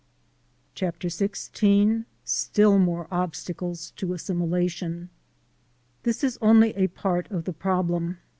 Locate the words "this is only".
6.01-6.73